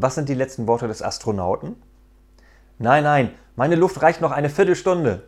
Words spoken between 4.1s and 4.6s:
noch eine